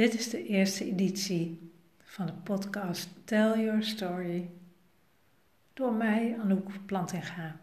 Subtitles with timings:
[0.00, 1.72] Dit is de eerste editie
[2.02, 4.50] van de podcast Tell Your Story
[5.72, 7.56] door mij, Anouk Plantinga.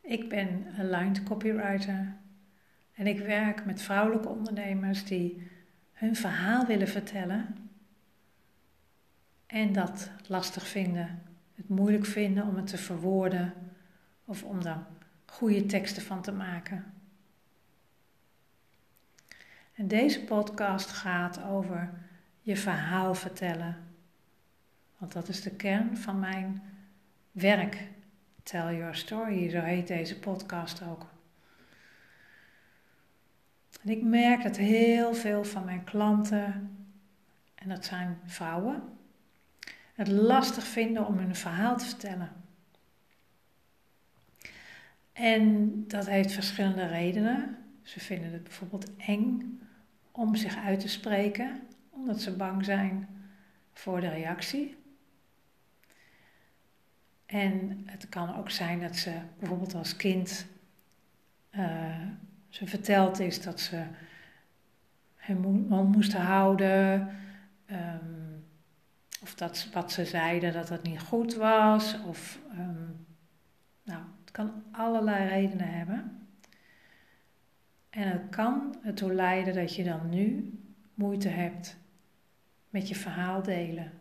[0.00, 2.16] Ik ben aligned copywriter
[2.92, 5.50] en ik werk met vrouwelijke ondernemers die
[5.92, 7.70] hun verhaal willen vertellen
[9.46, 11.22] en dat lastig vinden,
[11.54, 13.52] het moeilijk vinden om het te verwoorden
[14.24, 14.86] of om daar
[15.26, 17.01] goede teksten van te maken.
[19.72, 21.90] En deze podcast gaat over
[22.40, 23.76] je verhaal vertellen.
[24.98, 26.62] Want dat is de kern van mijn
[27.30, 27.90] werk.
[28.42, 31.06] Tell Your Story, zo heet deze podcast ook.
[33.82, 36.76] En ik merk dat heel veel van mijn klanten,
[37.54, 38.82] en dat zijn vrouwen,
[39.94, 42.32] het lastig vinden om hun verhaal te vertellen.
[45.12, 47.56] En dat heeft verschillende redenen.
[47.82, 49.60] Ze vinden het bijvoorbeeld eng
[50.12, 51.60] om zich uit te spreken,
[51.90, 53.08] omdat ze bang zijn
[53.72, 54.76] voor de reactie.
[57.26, 60.46] En het kan ook zijn dat ze bijvoorbeeld als kind
[61.50, 62.06] uh,
[62.48, 63.84] ze verteld is dat ze
[65.16, 67.08] hem moesten houden.
[67.70, 68.44] Um,
[69.22, 71.96] of dat wat ze zeiden dat het niet goed was.
[72.06, 73.06] Of um,
[73.82, 76.21] nou, het kan allerlei redenen hebben.
[77.92, 80.52] En het kan ertoe leiden dat je dan nu
[80.94, 81.76] moeite hebt
[82.70, 83.92] met je verhaal delen.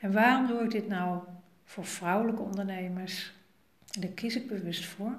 [0.00, 1.22] En waarom doe ik dit nou
[1.64, 3.32] voor vrouwelijke ondernemers?
[3.90, 5.12] En daar kies ik bewust voor.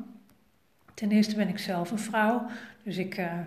[0.93, 2.49] Ten eerste ben ik zelf een vrouw,
[2.83, 3.39] dus ik uh,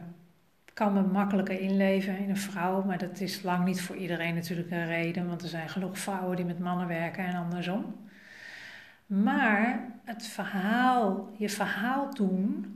[0.74, 4.70] kan me makkelijker inleven in een vrouw, maar dat is lang niet voor iedereen natuurlijk
[4.70, 8.08] een reden, want er zijn genoeg vrouwen die met mannen werken en andersom.
[9.06, 12.74] Maar het verhaal, je verhaal doen,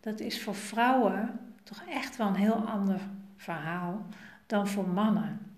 [0.00, 3.00] dat is voor vrouwen toch echt wel een heel ander
[3.36, 4.06] verhaal
[4.46, 5.54] dan voor mannen.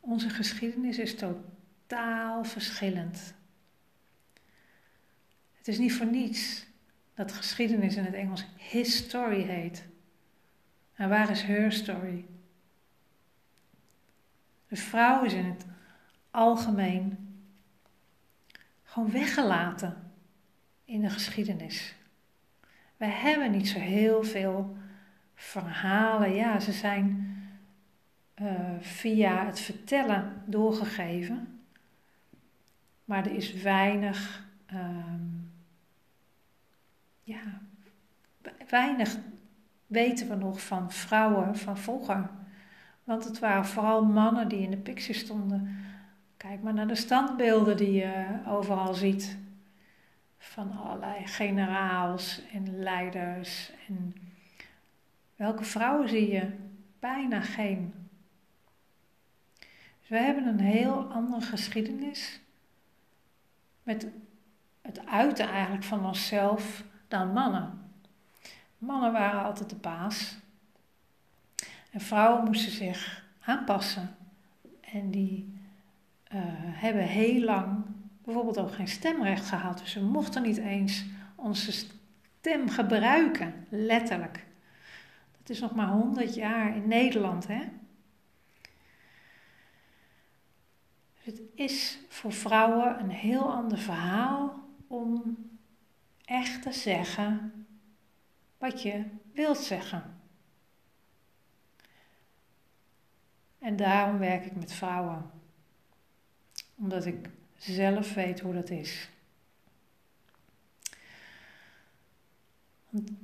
[0.00, 3.34] Onze geschiedenis is totaal verschillend.
[5.52, 6.66] Het is niet voor niets
[7.14, 9.84] dat geschiedenis in het Engels history heet.
[10.94, 12.26] En waar is her story?
[14.68, 15.66] De vrouw is in het
[16.30, 17.28] algemeen
[18.82, 20.12] gewoon weggelaten
[20.84, 21.94] in de geschiedenis.
[22.98, 24.76] We hebben niet zo heel veel
[25.34, 26.34] verhalen.
[26.34, 27.36] Ja, ze zijn
[28.42, 28.50] uh,
[28.80, 31.60] via het vertellen doorgegeven.
[33.04, 35.52] Maar er is weinig, um,
[37.22, 37.60] ja,
[38.68, 39.16] weinig
[39.86, 42.30] weten we nog van vrouwen van vroeger.
[43.04, 45.76] Want het waren vooral mannen die in de picture stonden.
[46.36, 49.38] Kijk maar naar de standbeelden die je overal ziet
[50.38, 53.72] van allerlei generaals en leiders.
[53.88, 54.14] En
[55.36, 56.52] welke vrouwen zie je?
[56.98, 57.94] Bijna geen.
[60.00, 62.40] Dus we hebben een heel andere geschiedenis
[63.82, 64.06] met
[64.82, 67.92] het uiten eigenlijk van onszelf dan mannen.
[68.78, 70.38] Mannen waren altijd de baas.
[71.90, 74.16] En vrouwen moesten zich aanpassen.
[74.80, 75.60] En die
[76.34, 77.84] uh, hebben heel lang
[78.28, 79.78] bijvoorbeeld ook geen stemrecht gehad.
[79.78, 84.46] Dus we mochten niet eens onze stem gebruiken, letterlijk.
[85.38, 87.64] Dat is nog maar 100 jaar in Nederland, hè?
[91.14, 95.36] Dus het is voor vrouwen een heel ander verhaal om
[96.24, 97.66] echt te zeggen
[98.58, 100.20] wat je wilt zeggen.
[103.58, 105.30] En daarom werk ik met vrouwen.
[106.74, 109.08] Omdat ik zelf weet hoe dat is.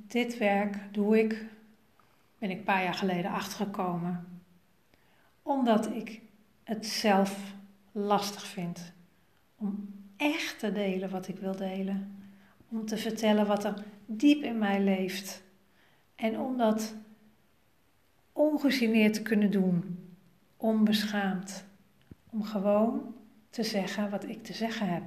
[0.07, 1.45] Dit werk doe ik,
[2.37, 4.41] ben ik een paar jaar geleden achtergekomen,
[5.41, 6.21] omdat ik
[6.63, 7.53] het zelf
[7.91, 8.93] lastig vind
[9.55, 12.17] om echt te delen wat ik wil delen.
[12.69, 15.43] Om te vertellen wat er diep in mij leeft.
[16.15, 16.95] En om dat
[18.31, 19.99] ongegeneerd te kunnen doen,
[20.57, 21.65] onbeschaamd.
[22.29, 23.15] Om gewoon
[23.55, 25.03] te zeggen wat ik te zeggen heb.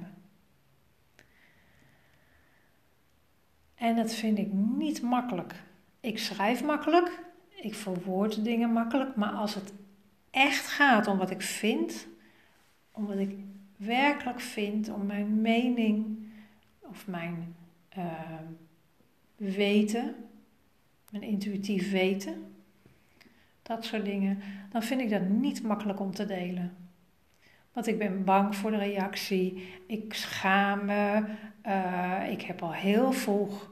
[3.75, 5.53] En dat vind ik niet makkelijk.
[5.99, 7.19] Ik schrijf makkelijk,
[7.61, 9.73] ik verwoord dingen makkelijk, maar als het
[10.31, 12.07] echt gaat om wat ik vind,
[12.91, 13.35] om wat ik
[13.77, 16.17] werkelijk vind, om mijn mening
[16.79, 17.55] of mijn
[17.97, 18.39] uh,
[19.35, 20.15] weten,
[21.09, 22.55] mijn intuïtief weten,
[23.61, 24.39] dat soort dingen,
[24.71, 26.88] dan vind ik dat niet makkelijk om te delen.
[27.79, 29.73] Want ik ben bang voor de reactie.
[29.87, 31.23] Ik schaam me.
[31.61, 33.71] Eh, ik heb al heel vroeg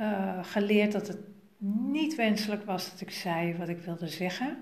[0.00, 1.18] uh, geleerd dat het
[1.92, 4.56] niet wenselijk was dat ik zei wat ik wilde zeggen.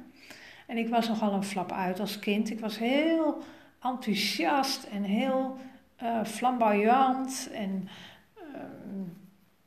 [0.67, 2.51] En ik was nogal een flap uit als kind.
[2.51, 3.43] Ik was heel
[3.83, 5.57] enthousiast en heel
[6.03, 7.51] uh, flamboyant.
[7.53, 7.89] En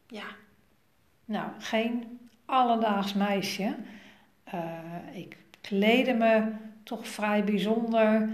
[0.07, 0.25] ja,
[1.25, 3.75] nou, geen alledaags meisje.
[5.13, 6.51] Ik kleedde me
[6.83, 8.29] toch vrij bijzonder.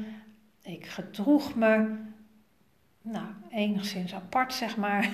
[0.70, 1.96] Ik gedroeg me,
[3.02, 5.10] nou, enigszins apart, zeg maar.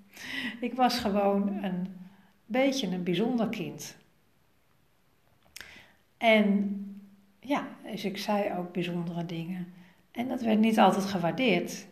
[0.60, 1.96] ik was gewoon een
[2.46, 3.96] beetje een bijzonder kind.
[6.16, 6.76] En
[7.40, 9.72] ja, dus ik zei ook bijzondere dingen.
[10.10, 11.86] En dat werd niet altijd gewaardeerd.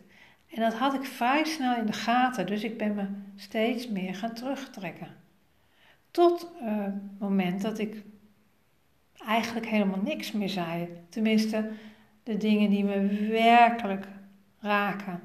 [0.49, 4.15] En dat had ik vrij snel in de gaten, dus ik ben me steeds meer
[4.15, 5.15] gaan terugtrekken.
[6.11, 8.03] Tot het moment dat ik
[9.25, 10.87] eigenlijk helemaal niks meer zei.
[11.09, 11.71] Tenminste,
[12.27, 14.07] de dingen die me werkelijk
[14.59, 15.21] raken,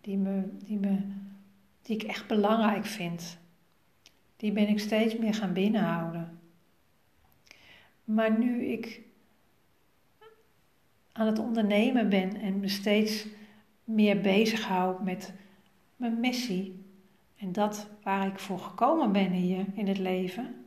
[0.00, 0.96] die, me, die, me,
[1.82, 3.38] die ik echt belangrijk vind,
[4.36, 6.38] die ben ik steeds meer gaan binnenhouden.
[8.04, 9.00] Maar nu ik
[11.12, 13.26] aan het ondernemen ben en me steeds
[13.84, 15.32] meer bezighoud met
[15.96, 16.84] mijn missie
[17.36, 20.64] en dat waar ik voor gekomen ben hier in het leven,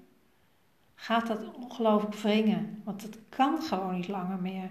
[0.95, 2.81] gaat dat ongelooflijk wringen.
[2.83, 4.69] Want het kan gewoon niet langer meer.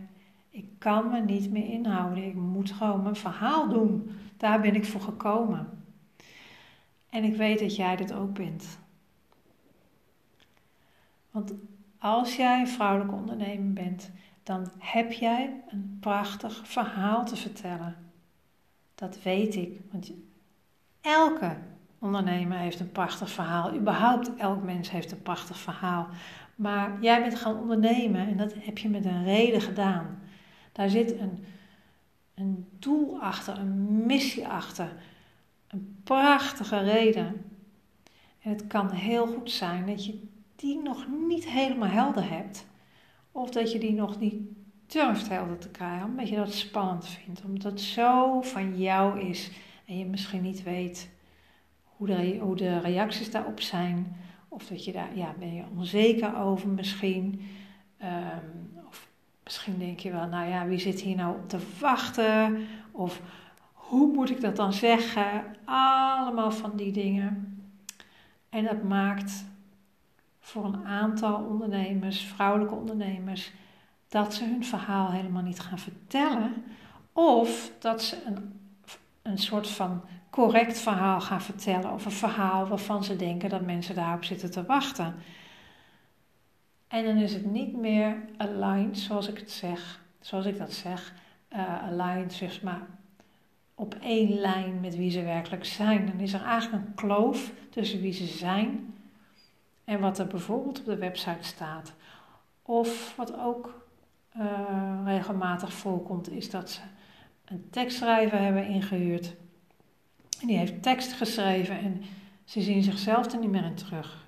[0.52, 2.24] Ik kan me niet meer inhouden.
[2.24, 4.10] Ik moet gewoon mijn verhaal doen.
[4.36, 5.68] Daar ben ik voor gekomen.
[7.10, 8.78] En ik weet dat jij dit ook bent.
[11.30, 11.54] Want
[11.98, 14.10] als jij een vrouwelijke ondernemer bent,
[14.42, 17.96] dan heb jij een prachtig verhaal te vertellen.
[18.94, 19.80] Dat weet ik.
[19.90, 20.12] Want
[21.00, 21.56] elke
[21.98, 23.74] ondernemer heeft een prachtig verhaal.
[23.74, 26.08] Überhaupt elk mens heeft een prachtig verhaal.
[26.54, 30.21] Maar jij bent gaan ondernemen en dat heb je met een reden gedaan.
[30.72, 31.44] Daar zit een,
[32.34, 34.92] een doel achter, een missie achter.
[35.68, 37.44] Een prachtige reden.
[38.40, 40.22] En het kan heel goed zijn dat je
[40.56, 42.66] die nog niet helemaal helder hebt.
[43.32, 44.40] Of dat je die nog niet
[44.86, 47.44] durft helder te krijgen, omdat je dat spannend vindt.
[47.44, 49.50] Omdat het zo van jou is
[49.86, 51.10] en je misschien niet weet
[51.84, 54.16] hoe de, hoe de reacties daarop zijn.
[54.48, 57.40] Of dat je daar, ja, ben je onzeker over misschien.
[58.02, 59.01] Um, of
[59.52, 62.66] misschien denk je wel, nou ja, wie zit hier nou op te wachten?
[62.90, 63.20] Of
[63.72, 65.56] hoe moet ik dat dan zeggen?
[65.64, 67.62] Allemaal van die dingen.
[68.48, 69.44] En dat maakt
[70.40, 73.52] voor een aantal ondernemers, vrouwelijke ondernemers,
[74.08, 76.64] dat ze hun verhaal helemaal niet gaan vertellen.
[77.12, 78.60] Of dat ze een,
[79.22, 81.92] een soort van correct verhaal gaan vertellen.
[81.92, 85.14] Of een verhaal waarvan ze denken dat mensen daarop zitten te wachten.
[86.92, 91.14] En dan is het niet meer aligned, zoals ik het zeg, zoals ik dat zeg.
[91.52, 92.80] Uh, aligned, zeg maar,
[93.74, 96.06] op één lijn met wie ze werkelijk zijn.
[96.06, 98.94] Dan is er eigenlijk een kloof tussen wie ze zijn
[99.84, 101.92] en wat er bijvoorbeeld op de website staat.
[102.62, 103.86] Of wat ook
[104.36, 106.80] uh, regelmatig voorkomt, is dat ze
[107.44, 109.34] een tekstschrijver hebben ingehuurd.
[110.40, 112.02] En die heeft tekst geschreven en
[112.44, 114.21] ze zien zichzelf er niet meer in terug.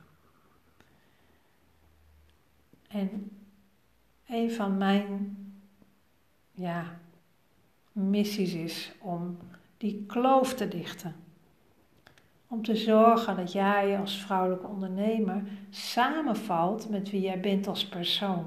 [2.94, 3.30] En
[4.26, 5.36] een van mijn
[6.50, 6.98] ja,
[7.92, 9.38] missies is om
[9.76, 11.14] die kloof te dichten.
[12.48, 18.46] Om te zorgen dat jij als vrouwelijke ondernemer samenvalt met wie jij bent als persoon.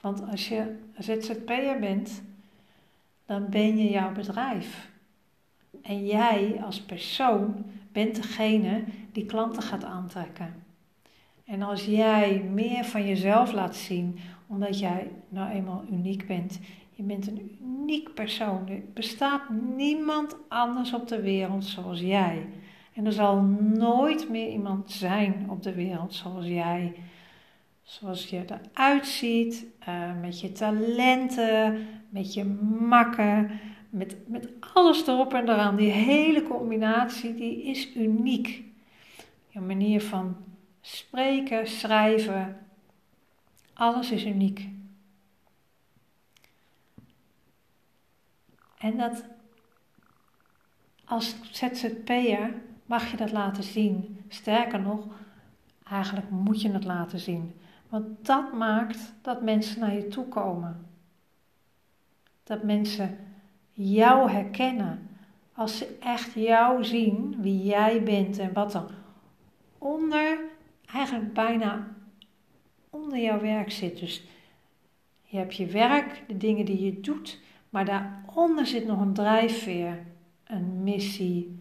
[0.00, 2.22] Want als je ZZP'er bent,
[3.26, 4.90] dan ben je jouw bedrijf.
[5.82, 10.66] En jij als persoon bent degene die klanten gaat aantrekken.
[11.48, 17.02] En als jij meer van jezelf laat zien, omdat jij nou eenmaal uniek bent, je
[17.02, 18.68] bent een uniek persoon.
[18.68, 19.42] Er bestaat
[19.76, 22.46] niemand anders op de wereld zoals jij.
[22.94, 23.40] En er zal
[23.76, 26.94] nooit meer iemand zijn op de wereld zoals jij.
[27.82, 32.44] Zoals je eruit ziet, uh, met je talenten, met je
[32.88, 33.50] makken,
[33.90, 35.76] met, met alles erop en eraan.
[35.76, 38.62] Die hele combinatie die is uniek.
[39.48, 40.36] Je manier van
[41.08, 42.66] spreken, schrijven,
[43.74, 44.68] alles is uniek.
[48.78, 49.24] En dat
[51.04, 52.54] als ZZP'er
[52.86, 54.24] mag je dat laten zien.
[54.28, 55.06] Sterker nog,
[55.90, 57.60] eigenlijk moet je het laten zien.
[57.88, 60.86] Want dat maakt dat mensen naar je toe komen.
[62.44, 63.18] Dat mensen
[63.72, 65.08] jou herkennen.
[65.52, 68.90] Als ze echt jou zien, wie jij bent en wat er
[69.78, 70.47] onder,
[70.92, 71.94] eigenlijk bijna
[72.90, 73.98] onder jouw werk zit.
[73.98, 74.22] Dus
[75.22, 77.40] je hebt je werk, de dingen die je doet,
[77.70, 80.06] maar daaronder zit nog een drijfveer,
[80.44, 81.58] een missie,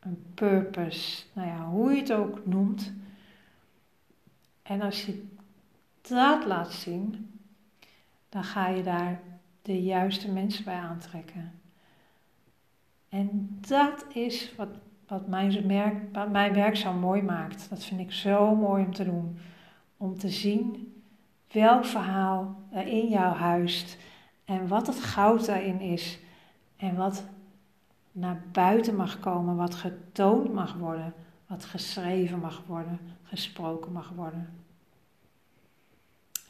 [0.00, 2.92] een purpose, nou ja, hoe je het ook noemt.
[4.62, 5.26] En als je
[6.00, 7.30] dat laat zien,
[8.28, 9.20] dan ga je daar
[9.62, 11.60] de juiste mensen bij aantrekken.
[13.08, 14.68] En dat is wat,
[15.08, 17.70] wat, mijn, werk, wat mijn werk zo mooi maakt.
[17.70, 19.38] Dat vind ik zo mooi om te doen.
[19.96, 20.92] Om te zien
[21.52, 23.98] welk verhaal er in jou huist
[24.44, 26.18] en wat het goud daarin is
[26.76, 27.24] en wat
[28.12, 31.14] naar buiten mag komen, wat getoond mag worden,
[31.46, 34.48] wat geschreven mag worden, gesproken mag worden.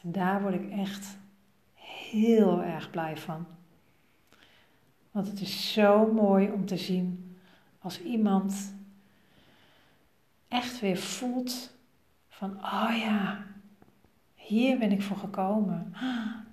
[0.03, 1.17] En daar word ik echt
[1.73, 3.45] heel erg blij van.
[5.11, 7.24] Want het is zo mooi om te zien
[7.85, 8.75] als iemand
[10.47, 11.71] echt weer voelt
[12.29, 13.45] van, oh ja,
[14.35, 15.93] hier ben ik voor gekomen.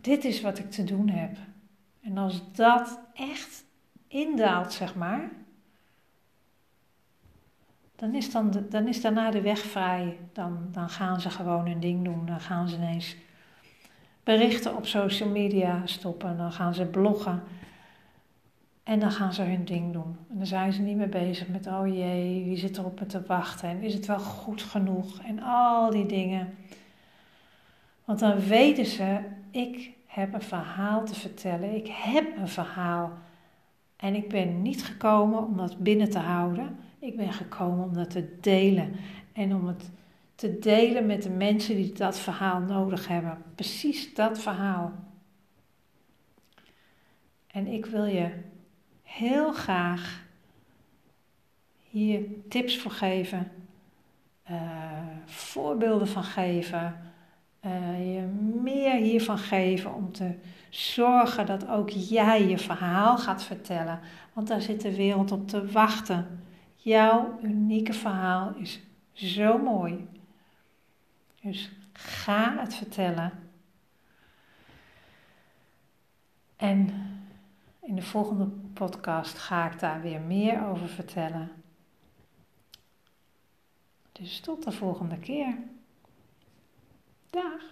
[0.00, 1.36] Dit is wat ik te doen heb.
[2.00, 3.64] En als dat echt
[4.06, 5.30] indaalt, zeg maar,
[7.96, 10.18] dan is, dan, dan is daarna de weg vrij.
[10.32, 12.26] Dan, dan gaan ze gewoon hun ding doen.
[12.26, 13.16] Dan gaan ze ineens
[14.22, 16.36] berichten op social media stoppen.
[16.36, 17.42] Dan gaan ze bloggen.
[18.82, 20.16] En dan gaan ze hun ding doen.
[20.30, 23.22] En dan zijn ze niet meer bezig met, oh jee, wie zit erop me te
[23.26, 23.68] wachten?
[23.68, 25.20] En is het wel goed genoeg?
[25.22, 26.54] En al die dingen.
[28.04, 29.20] Want dan weten ze,
[29.50, 31.74] ik heb een verhaal te vertellen.
[31.74, 33.12] Ik heb een verhaal.
[33.96, 36.76] En ik ben niet gekomen om dat binnen te houden.
[36.98, 38.92] Ik ben gekomen om dat te delen.
[39.32, 39.90] En om het
[40.34, 43.42] te delen met de mensen die dat verhaal nodig hebben.
[43.54, 44.92] Precies dat verhaal.
[47.46, 48.30] En ik wil je
[49.12, 50.22] heel graag
[51.90, 53.52] hier tips voor geven,
[54.50, 54.58] uh,
[55.24, 57.12] voorbeelden van geven,
[57.64, 58.20] uh, je
[58.62, 60.34] meer hiervan geven om te
[60.70, 64.00] zorgen dat ook jij je verhaal gaat vertellen.
[64.32, 66.44] Want daar zit de wereld op te wachten.
[66.76, 68.80] Jouw unieke verhaal is
[69.12, 70.08] zo mooi.
[71.40, 73.32] Dus ga het vertellen.
[76.56, 76.90] En
[77.80, 81.50] in de volgende podcast ga ik daar weer meer over vertellen.
[84.12, 85.58] Dus tot de volgende keer.
[87.30, 87.62] Dag.